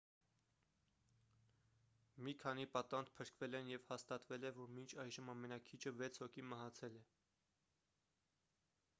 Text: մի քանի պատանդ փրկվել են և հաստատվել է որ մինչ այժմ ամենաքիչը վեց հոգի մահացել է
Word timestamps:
մի 2.27 2.31
քանի 2.43 2.63
պատանդ 2.77 3.11
փրկվել 3.19 3.57
են 3.59 3.69
և 3.71 3.85
հաստատվել 3.91 4.47
է 4.51 4.51
որ 4.55 4.71
մինչ 4.77 4.87
այժմ 5.03 5.29
ամենաքիչը 5.33 5.93
վեց 5.99 6.17
հոգի 6.23 6.45
մահացել 6.53 6.97
է 7.03 7.03